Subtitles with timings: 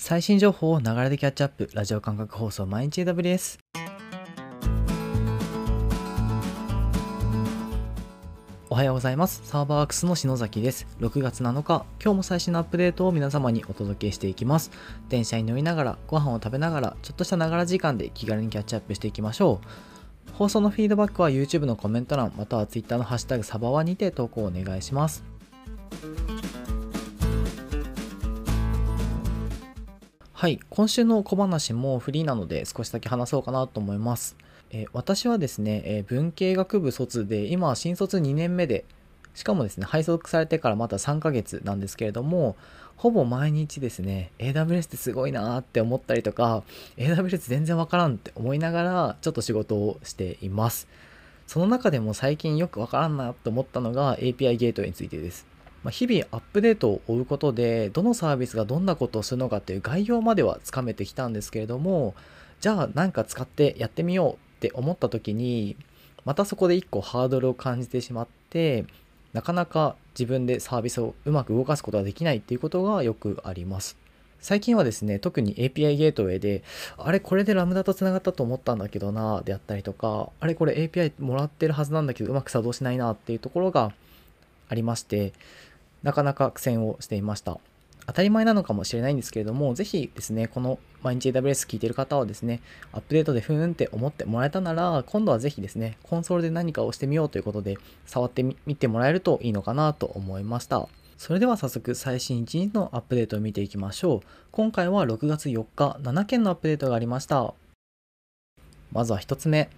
[0.00, 3.58] 最新情報をながらでキャッチアップラジオ感覚放送毎日 AWS
[8.70, 9.40] おはようございます。
[9.44, 10.86] サーバーワークスの篠崎です。
[11.00, 14.70] 6月7日今日も最新のアップデートを皆様にお届けしていきます。
[15.08, 19.60] 電車に乗りながらご飯を食べながらちょっとしたながら時間で気軽にキャッチアップしていきましょ
[20.28, 20.32] う。
[20.34, 25.24] 放送のフィードバックは YouTube のコメント欄または Twitter のハッシュタグサバワにて投稿お願いします。
[30.38, 34.36] はい今週の小話もフリーなので少しだけ話そうかなと思います。
[34.70, 38.84] えー、私はですね、えー、文系学部卒で今新卒2年目で
[39.34, 42.54] しかもですね配属されてからまた3ヶ月なんですけれども
[42.94, 46.62] ほぼ毎日ですね AWS ってすごいなーって思ったりとか
[46.98, 50.86] AWS 全然わからんって思いながらちょっと仕事をしています。
[51.48, 55.47] その中でも最近よくわからんなと思ったのが API ゲートについてです。
[55.82, 62.14] ま日々アップデートを追うことでどのサービスがどんなことをするのかっていう概要まではつかめてきたんですけれども
[62.60, 65.76] じゃあ何か使ってやってみようって思った時に
[66.24, 68.84] またそこで一個ハードルを感じてしまって
[69.32, 73.96] なかなか自分でサービスをうまく動かすことができないっていうことがよくあります。
[74.40, 76.62] 最近はですね特に API ゲートウェイで
[76.96, 83.92] あれこれでラムダとつながったと思ったんだけどなであったりとかあれこれ API もらってるはずなんだけどうまく作動しないなっていうところが
[84.68, 85.32] ありまして
[86.02, 87.58] なかなか苦戦をしていました
[88.08, 100.88] 当たり前なのかもしれないんですけれども、ぜひですね、この毎日 AWS 聞いてる方はですね、アップデートでふーんって思ってもらえたなら、今度はぜひですね、コンソールで何かをしてみようということで、触ってみてもらえるといいのかなと思いました。
[101.18, 104.26] それでは早速最新1日のアップデートを見ていきましょう。
[104.52, 107.52] 今回は6月4日、7件のアップデートがありました。
[108.90, 109.68] まずは1つ目。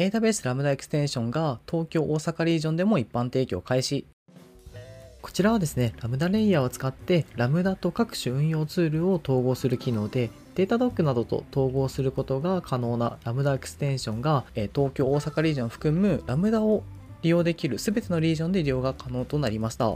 [0.00, 4.06] AWS ラムダエクステンションが東京大阪リージョンでも一般提供開始
[5.20, 16.82] こちらはですね、 Lambda Layer を使って Lambda と各種運用ツールを統合する機能で、 Datadog などと統合することが可能な Lambda Extension が、東京、大阪リージョンを含む Lambda を
[17.20, 19.94] 利用できる全てのリージョンで利用が可能となりました。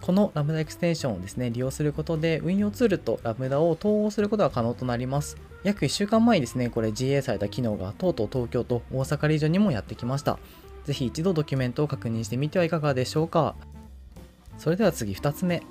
[0.00, 5.36] この Lambda Extension をですね、利用することで運用ツールと Lambda を統合することが可能となります。
[5.64, 10.38] 約1週間前にですね、これ GA された機能がとうとう東京と大阪リージョンにもやってきました。
[10.84, 13.56] ぜひ一度ドキュメントを確認してみてはいかがでしょうか。
[14.58, 15.62] それでは次2つ目。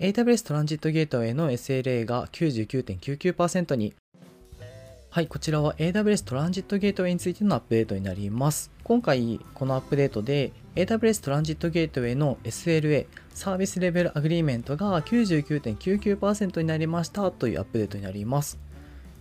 [0.00, 3.94] AWS トランジットゲートウェイの SLA が99.99%に
[5.16, 8.70] はい、こちらは AWS トランジットゲートウェイについてのアップデートになります。
[8.86, 18.60] 今回、このアップデートで AWS トランジットゲートウェイの SLA、サービスレベルアグリーメントが99.99%になりましたというアップデートになります。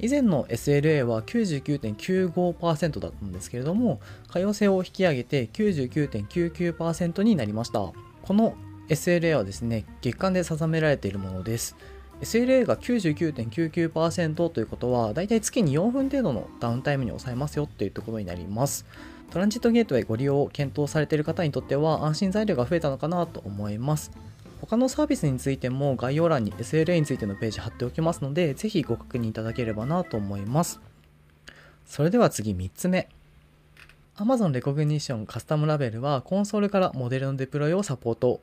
[0.00, 7.78] 以前の SLA は99.95%だったんですけれども、可用性を引き上げて99.99%になりました。
[7.78, 7.94] こ
[8.34, 8.56] の
[8.88, 11.76] SLA はですね、月間で定められているものです。
[12.20, 18.86] SLA が99.99%ということは、だいたい月に4分程度のダウンタイムに抑えますよっていうところになります。
[19.32, 24.10] トランジットゲートへご利用を検討されている方にとっては安心材料が増えたのかなと思います。
[24.60, 30.80] 他のサービスについても概要欄に SLA についてのページ貼っておきますので、ぜひご確認いただければなと思います。
[31.86, 33.08] それでは次3つ目。
[34.16, 38.42] Amazon Recognition カスタムラベルはコンソールからモデルのデプロイをサポート。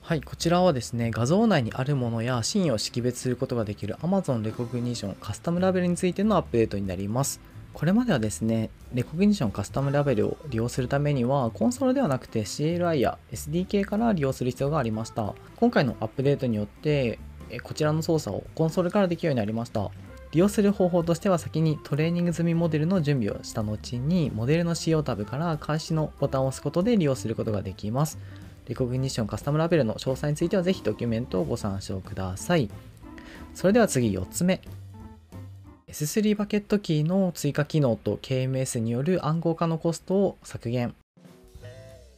[0.00, 7.51] はい、こちらはですね、画像内にあるものやシーンを識別することができる Amazon Recognition カスタムラベルについてのアップデートになります。
[7.74, 15.34] これまではですね、レコグニションカスタムラベルを利用するためには、コンソールではなくて CLI や SDK から利用する必要がありました。
[15.56, 17.18] 今回のアップデートによって、
[17.62, 19.90] こちらの操作をコンソールからできるようになりました。
[20.32, 28.18] 利用する方法としては先にトレーニング済みモデルの準備をした後にモデルの使用タブから開始のボタンを押すことで利用することができます。
[28.66, 32.70] レコグニションカスタムラベルの詳細についてはぜひドキュメントをご参照ください。
[33.54, 34.62] それでは次4つ目。
[35.92, 40.94] S3 バケットキーの追加機能と KMS による暗号化のコストを削減。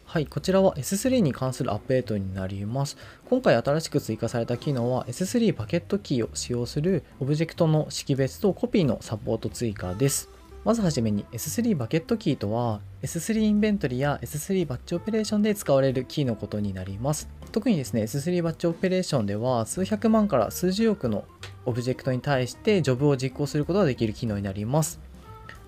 [0.05, 2.97] はい、こちらは S3 に関するアップデートになります。
[3.29, 10.29] 今回新しく追加された機能は S3 バケットキーを使用するオブジェクトの識別とコピーのサポート追加です。
[10.65, 17.29] まずはじめに S3 Bucket Key とは S3 インベントリや S3 バッチオペレーションで使われるキーのことになります。
[17.51, 21.25] 特にですね S3 バッチオペレーションでは数百万から数十億の
[21.67, 25.01] オブジェクトに対してジョブを実行することができる機能になります。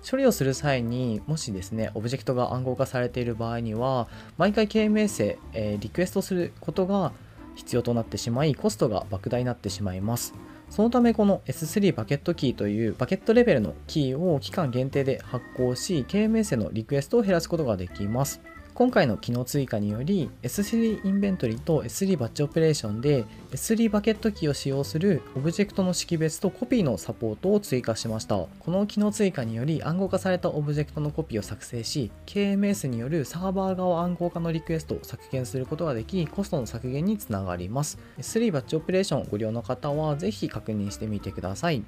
[0.09, 4.07] 処理をする際にもしですねオブジェクトが暗号化されている場合には
[4.37, 7.11] 毎回 KMS へ、えー、リクエストすることが
[7.55, 10.33] 必要となってしまいコストが莫大になってしまいます。
[10.69, 18.41] そのためこの S3 バケットキーというバケットレベルのキーを期間限定で発行し KMS へのリクエストを減らすことができます
[18.77, 28.35] 今回の機能追加により S3 インベントリと S3 Batch Operation で S3 バケットキーを使用するオブジェクトの識別とコピーのサポートを追加しました。
[28.35, 37.97] この機能追加により暗号化されたオブジェクトのコピーを作成し KMS によるサーバー側暗号化のリクエストを削減することができコストの削減につながります。
[38.19, 41.83] S3 バッチオペレーションをご利用の方はぜひ確認してみてください。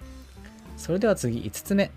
[0.75, 1.91] それでは次5つ目。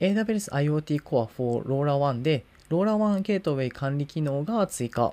[0.00, 5.12] AWS IoT Core for LoRaWAN でローラー1ゲートウェイ管理機能が追加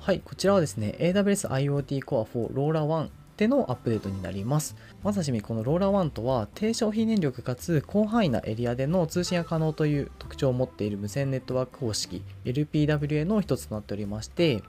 [0.00, 4.76] はい、こちらはですね、AWS IoT Core 4ローラ1でのアップデートになります。
[5.02, 14.62] まさしみこのローラー1とは低消費電力かつ広範囲なエリアでの通信が可能という特徴を持っている無線ネットワーク方式 LPWA の一つとなっておりまして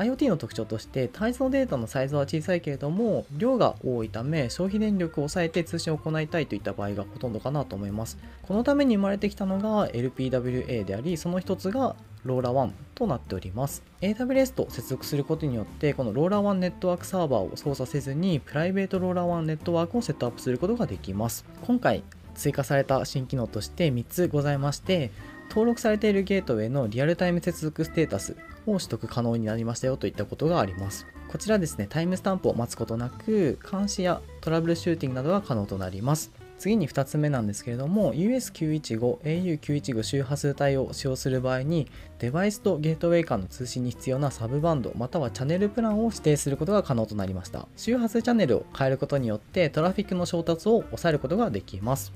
[0.00, 8.16] IoT の特徴として単一のデータのサイズは小さいけれども量が多いため消費電力を抑えて通信を行いたいといった場合がほとんどかなと思います。
[8.42, 13.82] このために生まれてきたのが LPWA でありその一つが LoRaWAN となっております。
[14.00, 21.44] AWS と接続することによってこの LoRaWAN ネットワークサーバーを操作せずにプライベート LoRaWAN ネットワークをセットアップすることができます。
[21.66, 22.02] 今回
[22.34, 25.10] 追加された新機能として3つございまして
[25.50, 28.36] 登録されているゲートウェイのリアルタイム接続ステータス
[28.66, 31.06] を取得可能になりましたよといったことがあります。
[31.28, 36.30] こちらですね、タイムスタンプを待つことなく、監視やトラブルシューティングなどが可能となります。
[36.60, 52.12] 次に2つ目なんですけれども US915、au915 周波数帯を使用する場合にデバイスとゲートウェイ間の通信に必要なサブバンドまたはチャンネルプランを指定することが可能となりました周波数チャンネルを変えることによってトラフィックの衝突を抑えることができます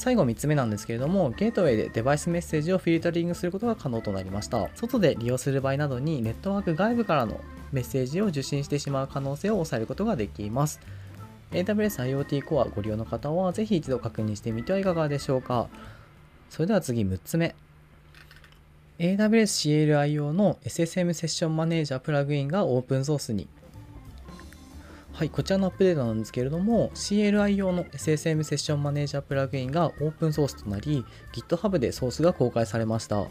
[0.00, 4.70] 最後3つ目なんですけれども、ゲートウェイでデバイスメッセージをフィルタリングすることが可能となりました。
[4.74, 7.38] 外で利用する場合などにネットワーク外部からの
[7.70, 10.80] メッセージを受信してしまう可能性を抑えることができます。
[11.50, 15.68] AWS IoT Core ご利用の方はぜひ一度確認してみてはいかがでしょうか。
[16.48, 17.54] それでは次6つ目。
[18.98, 23.48] AWS CLIO の SSM セッションマネージャープラグインがオープンソースに
[25.20, 33.16] はい、こちらのアップデートなんですけれども、CLI 用の SSM セッションマネージャープラグインがオープンソースとなり、GitHub でソースが公開されました。
[33.16, 33.30] こ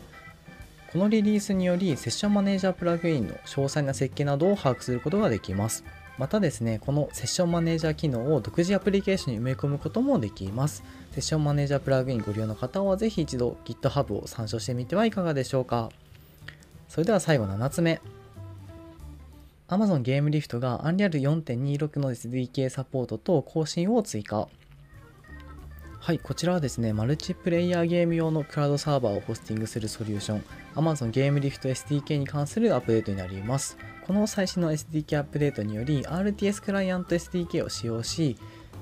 [0.94, 5.84] のリリースにより、セッションマネージャープラグインの詳細な設計などを把握することができます。
[6.20, 10.84] またですね、このセッションマネージャー機能を独自アプリケーションに埋め込むこともできます。
[11.14, 15.90] セッションマネージャープラグインご利用の方は、ぜひ一度 GitHub を参照してみてはいかがでしょうか。
[16.88, 18.00] それでは最後7つ目。
[19.70, 21.12] Amazon ゲームリフトが Unreal
[21.44, 24.48] 4.26の SDK サポートと更新を追加。
[26.00, 30.44] はい、こちらはですね、マルチプレイヤーゲーム用のクラウドサーバーをホスティングするソリューション、
[30.74, 33.78] Amazon ゲームリフト SDK に関するアップデートになります。
[34.08, 38.38] この最新の SDK アップデートにより、RTS クライアント SDK を使用し、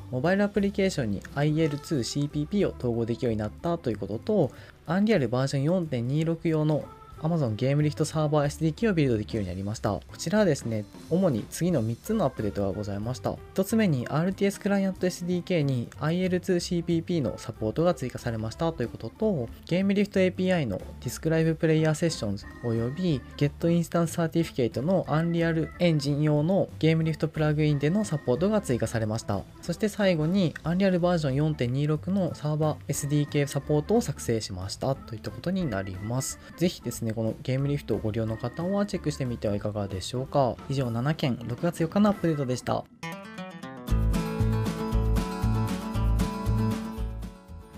[0.10, 4.52] モバイルアプリケーションに IL2CPP を統合できるようになったということと、
[4.88, 6.86] Unreal バージョン4.26用の
[7.22, 9.92] Amazon ゲームリフトサーバー SDK をビルドできるようになりました。
[9.92, 13.32] こちらはですね、主に次の3つのアップデートがございました。
[13.56, 24.82] 1つ目に RTS クライアント SDK に IL2CPP のサポートが追加されましたということと、ゲームリフト API の Describe Player Sessions および Get Instance Certificate
[24.82, 29.42] の Unreal Engine 用のゲームリフトプラグインでのサポートが追加されました。
[29.62, 36.40] そして最後に Unreal バージョン4.26のサーバー SDK サポートを作成しましたといったことになります。
[36.58, 40.56] ぜひですねね、このゲームリフトをご利用の方はチェックしてみてはいかがでしょうか。
[40.70, 42.84] 以上7件、6月4日のアップデートでした。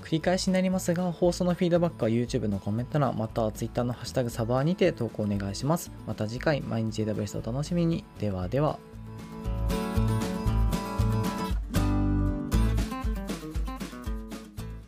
[0.02, 5.92] 繰り返しになりますが、放送のフィードバックは YouTube のコメント欄、または Twitter のハッシュタグサバーにて投稿お願いします。
[6.08, 8.04] また次回、毎日 AWS をお楽しみに。
[8.20, 8.80] ではでは。